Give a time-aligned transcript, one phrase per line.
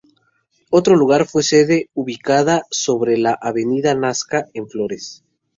[0.71, 5.21] Otro lugar fue la sede ubicada sobre la Avenida Nazca, en Flores.